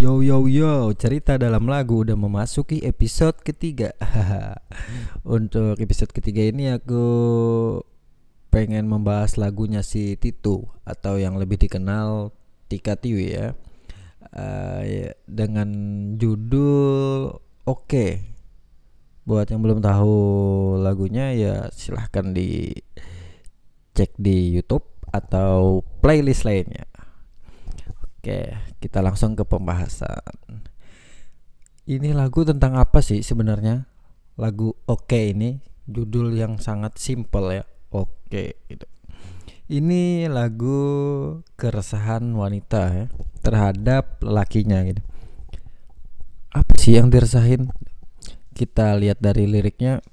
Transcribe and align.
Yo 0.00 0.24
yo 0.24 0.48
yo, 0.48 0.96
cerita 0.96 1.36
dalam 1.36 1.68
lagu 1.68 2.00
udah 2.00 2.16
memasuki 2.16 2.80
episode 2.88 3.36
ketiga. 3.44 3.92
Untuk 5.28 5.76
episode 5.76 6.08
ketiga 6.16 6.40
ini 6.40 6.72
aku 6.72 7.04
pengen 8.48 8.88
membahas 8.88 9.36
lagunya 9.36 9.84
si 9.84 10.16
Titu 10.16 10.64
atau 10.88 11.20
yang 11.20 11.36
lebih 11.36 11.60
dikenal 11.60 12.32
Tika 12.72 12.96
Tiwi 12.96 13.28
ya. 13.28 13.52
Uh, 14.32 15.12
dengan 15.28 15.68
judul 16.16 17.36
Oke. 17.68 17.84
Okay. 17.84 18.10
Buat 19.28 19.52
yang 19.52 19.60
belum 19.60 19.84
tahu 19.84 20.16
lagunya 20.80 21.36
ya 21.36 21.68
silahkan 21.76 22.32
di 22.32 22.72
cek 23.92 24.16
di 24.16 24.48
YouTube 24.48 24.88
atau 25.12 25.84
playlist 26.00 26.48
lainnya. 26.48 26.88
Oke, 28.20 28.52
kita 28.84 29.00
langsung 29.00 29.32
ke 29.32 29.48
pembahasan. 29.48 30.20
Ini 31.88 32.12
lagu 32.12 32.44
tentang 32.44 32.76
apa 32.76 33.00
sih 33.00 33.24
sebenarnya? 33.24 33.88
Lagu 34.36 34.76
Oke 34.84 35.32
ini 35.32 35.56
judul 35.88 36.36
yang 36.36 36.60
sangat 36.60 37.00
simpel 37.00 37.48
ya. 37.48 37.64
Oke 37.88 38.60
gitu. 38.68 38.84
Ini 39.72 40.28
lagu 40.28 40.76
keresahan 41.56 42.28
wanita 42.36 42.82
ya 42.92 43.06
terhadap 43.40 44.20
lakinya 44.20 44.84
gitu. 44.84 45.00
Apa 46.52 46.76
sih 46.76 47.00
yang 47.00 47.08
diresahin? 47.08 47.72
Kita 48.52 49.00
lihat 49.00 49.24
dari 49.24 49.48
liriknya. 49.48 50.04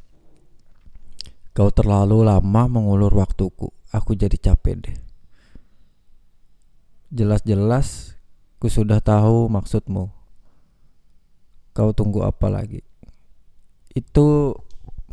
Kau 1.52 1.76
terlalu 1.76 2.24
lama 2.24 2.72
mengulur 2.72 3.12
waktuku. 3.20 3.68
Aku 3.92 4.16
jadi 4.16 4.40
capek 4.40 4.76
deh 4.80 5.07
Jelas-jelas 7.08 8.20
ku 8.60 8.68
sudah 8.68 9.00
tahu 9.00 9.48
maksudmu. 9.48 10.12
Kau 11.72 11.92
tunggu 11.96 12.26
apa 12.28 12.52
lagi? 12.52 12.84
Itu 13.96 14.58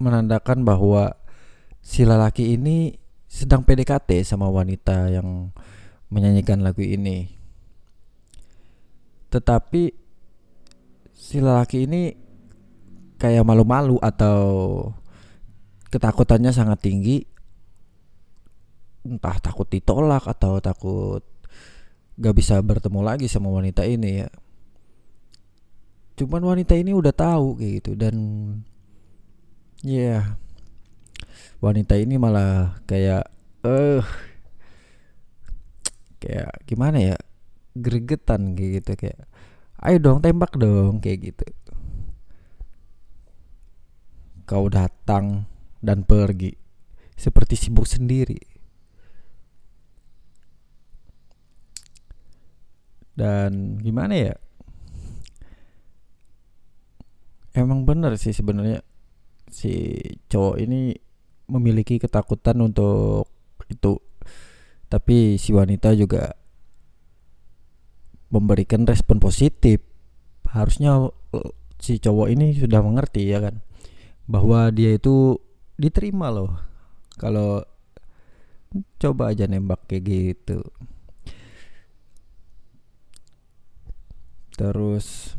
menandakan 0.00 0.66
bahwa 0.66 1.14
si 1.84 2.02
lelaki 2.02 2.56
ini 2.56 2.98
sedang 3.30 3.62
PDKT 3.62 4.26
sama 4.26 4.50
wanita 4.50 5.10
yang 5.10 5.54
menyanyikan 6.10 6.62
lagu 6.62 6.82
ini. 6.82 7.30
Tetapi 9.30 9.82
si 11.14 11.38
lelaki 11.42 11.86
ini 11.86 12.14
kayak 13.18 13.46
malu-malu 13.46 13.98
atau 14.02 14.38
ketakutannya 15.90 16.50
sangat 16.50 16.82
tinggi 16.82 17.22
entah 19.04 19.36
takut 19.38 19.68
ditolak 19.68 20.24
atau 20.26 20.58
takut 20.58 21.33
gak 22.14 22.34
bisa 22.38 22.58
bertemu 22.62 23.00
lagi 23.02 23.26
sama 23.26 23.50
wanita 23.50 23.82
ini 23.86 24.22
ya. 24.22 24.28
Cuman 26.14 26.46
wanita 26.46 26.78
ini 26.78 26.94
udah 26.94 27.10
tahu 27.10 27.58
kayak 27.58 27.72
gitu 27.82 27.92
dan 27.98 28.14
ya 29.82 29.98
yeah, 29.98 30.22
wanita 31.58 31.98
ini 31.98 32.14
malah 32.16 32.78
kayak 32.86 33.26
eh 33.66 33.98
uh, 33.98 34.04
kayak 36.22 36.54
gimana 36.70 37.02
ya 37.02 37.16
gregetan 37.74 38.54
kayak 38.54 38.70
gitu 38.80 38.92
kayak 38.94 39.18
ayo 39.82 39.96
dong 39.98 40.22
tembak 40.22 40.54
dong 40.54 41.02
kayak 41.02 41.34
gitu. 41.34 41.46
Kau 44.46 44.70
datang 44.70 45.50
dan 45.82 46.06
pergi 46.06 46.54
seperti 47.18 47.58
sibuk 47.58 47.90
sendiri 47.90 48.53
dan 53.14 53.78
gimana 53.78 54.14
ya? 54.14 54.34
Emang 57.54 57.86
bener 57.86 58.18
sih 58.18 58.34
sebenarnya 58.34 58.82
si 59.46 59.94
cowok 60.26 60.58
ini 60.58 60.90
memiliki 61.46 62.02
ketakutan 62.02 62.58
untuk 62.58 63.30
itu. 63.70 64.02
Tapi 64.90 65.38
si 65.38 65.54
wanita 65.54 65.94
juga 65.94 66.34
memberikan 68.34 68.82
respon 68.82 69.22
positif. 69.22 69.78
Harusnya 70.50 71.10
si 71.78 72.02
cowok 72.02 72.28
ini 72.34 72.58
sudah 72.58 72.82
mengerti 72.82 73.30
ya 73.30 73.38
kan? 73.38 73.62
Bahwa 74.26 74.74
dia 74.74 74.98
itu 74.98 75.38
diterima 75.78 76.34
loh. 76.34 76.58
Kalau 77.14 77.62
coba 78.98 79.30
aja 79.30 79.46
nembak 79.46 79.86
kayak 79.86 80.02
gitu 80.02 80.66
terus 84.54 85.34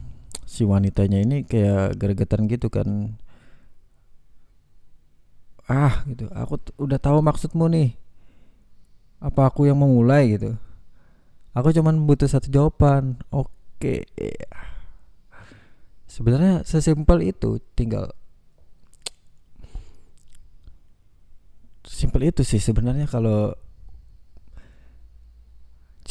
si 0.46 0.64
wanitanya 0.64 1.20
ini 1.24 1.44
kayak 1.44 1.98
gregetan 2.00 2.48
gitu 2.48 2.68
kan. 2.72 3.20
Ah 5.66 6.06
gitu. 6.06 6.30
Aku 6.32 6.62
udah 6.78 7.00
tahu 7.02 7.20
maksudmu 7.26 7.66
nih. 7.72 7.98
Apa 9.20 9.50
aku 9.50 9.66
yang 9.66 9.82
memulai 9.82 10.38
gitu? 10.38 10.54
Aku 11.56 11.72
cuman 11.74 12.06
butuh 12.06 12.30
satu 12.30 12.48
jawaban. 12.52 13.18
Oke. 13.34 14.06
Sebenarnya 16.06 16.64
sesimpel 16.64 17.26
itu 17.28 17.60
tinggal 17.76 18.14
simpel 21.96 22.28
itu 22.28 22.44
sih 22.44 22.60
sebenarnya 22.60 23.08
kalau 23.08 23.56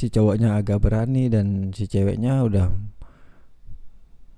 si 0.05 0.13
cowoknya 0.13 0.61
agak 0.61 0.85
berani 0.85 1.33
dan 1.33 1.73
si 1.73 1.89
ceweknya 1.89 2.45
udah 2.45 2.69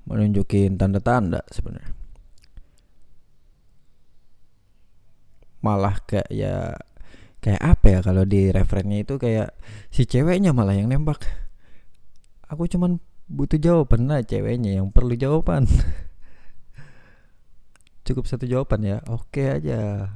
menunjukin 0.06 0.78
tanda-tanda 0.78 1.42
sebenarnya. 1.50 1.90
Malah 5.66 5.98
kayak 6.06 6.30
ya 6.30 6.78
kayak 7.42 7.58
apa 7.66 7.86
ya 7.90 8.00
kalau 8.06 8.22
di 8.22 8.54
referennya 8.54 9.02
itu 9.02 9.18
kayak 9.18 9.58
si 9.90 10.06
ceweknya 10.06 10.54
malah 10.54 10.78
yang 10.78 10.86
nembak. 10.86 11.26
Aku 12.46 12.70
cuman 12.70 13.02
butuh 13.26 13.58
jawaban 13.58 14.06
lah 14.06 14.22
ceweknya 14.22 14.78
yang 14.78 14.94
perlu 14.94 15.18
jawaban. 15.18 15.66
Cukup 18.06 18.30
satu 18.30 18.46
jawaban 18.46 18.86
ya 18.86 19.02
oke 19.10 19.42
aja 19.42 20.14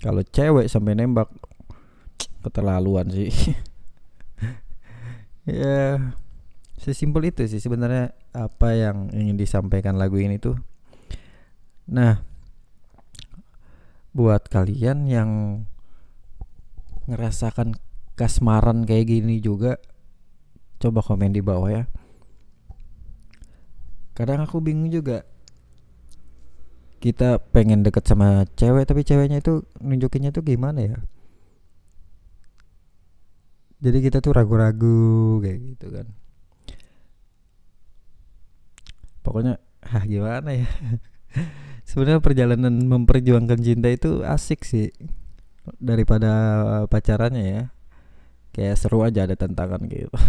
kalau 0.00 0.24
cewek 0.24 0.66
sampai 0.66 0.96
nembak 0.96 1.28
keterlaluan 2.44 3.08
sih. 3.12 3.30
Ya 5.48 5.98
sesimpel 6.78 7.32
itu 7.32 7.42
sih 7.48 7.58
sebenarnya 7.58 8.12
apa 8.30 8.76
yang 8.76 9.10
ingin 9.10 9.40
disampaikan 9.40 9.96
lagu 9.96 10.20
ini 10.20 10.36
tuh. 10.36 10.54
Nah 11.90 12.22
buat 14.12 14.46
kalian 14.46 15.08
yang 15.08 15.30
ngerasakan 17.08 17.74
kasmaran 18.14 18.84
kayak 18.86 19.10
gini 19.10 19.40
juga 19.40 19.80
coba 20.78 21.02
komen 21.02 21.32
di 21.34 21.42
bawah 21.42 21.72
ya. 21.72 21.84
Kadang 24.14 24.44
aku 24.44 24.60
bingung 24.60 24.92
juga 24.92 25.24
kita 27.00 27.40
pengen 27.50 27.80
deket 27.80 28.04
sama 28.04 28.44
cewek 28.60 28.84
tapi 28.84 29.00
ceweknya 29.08 29.40
itu 29.40 29.64
nunjukinnya 29.80 30.30
tuh 30.36 30.44
gimana 30.44 30.80
ya? 30.84 30.96
Jadi 33.80 33.98
kita 34.04 34.20
tuh 34.20 34.36
ragu-ragu 34.36 35.40
kayak 35.40 35.58
gitu 35.72 35.86
kan. 35.88 36.06
Pokoknya 39.24 39.56
ah 39.88 40.04
gimana 40.04 40.52
ya? 40.52 40.68
Sebenarnya 41.88 42.20
perjalanan 42.20 42.74
memperjuangkan 42.84 43.58
cinta 43.64 43.88
itu 43.88 44.20
asik 44.20 44.68
sih 44.68 44.92
daripada 45.80 46.30
pacarannya 46.92 47.44
ya. 47.48 47.62
Kayak 48.52 48.76
seru 48.76 49.00
aja 49.00 49.24
ada 49.24 49.34
tantangan 49.40 49.80
gitu. 49.88 50.12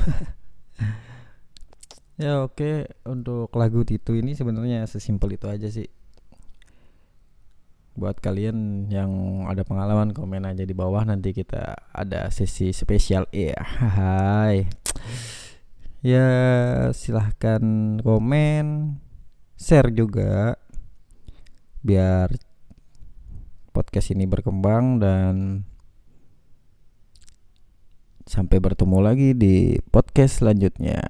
Ya 2.22 2.46
oke 2.46 2.86
untuk 3.02 3.50
lagu 3.58 3.82
Titu 3.82 4.14
ini 4.14 4.38
sebenarnya 4.38 4.86
sesimpel 4.86 5.42
itu 5.42 5.50
aja 5.50 5.66
sih 5.74 5.90
buat 7.96 8.18
kalian 8.24 8.88
yang 8.88 9.44
ada 9.48 9.68
pengalaman 9.68 10.16
komen 10.16 10.48
aja 10.48 10.64
di 10.64 10.76
bawah. 10.76 11.04
Nanti 11.04 11.36
kita 11.36 11.76
ada 11.92 12.32
sesi 12.32 12.72
spesial. 12.72 13.28
Ya 13.36 13.60
hai. 13.62 14.68
Ya 16.02 16.28
silahkan 16.98 17.62
komen 18.02 18.98
share 19.54 19.94
juga 19.94 20.58
biar 21.86 22.34
podcast 23.70 24.10
ini 24.14 24.26
berkembang 24.26 24.98
dan 24.98 25.66
sampai 28.26 28.58
bertemu 28.58 28.98
lagi 29.02 29.30
di 29.38 29.78
podcast 29.92 30.42
selanjutnya 30.42 31.02